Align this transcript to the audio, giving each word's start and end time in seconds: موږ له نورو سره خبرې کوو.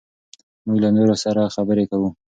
موږ 0.65 0.77
له 0.83 0.89
نورو 0.97 1.15
سره 1.23 1.51
خبرې 1.55 1.85
کوو. 1.91 2.09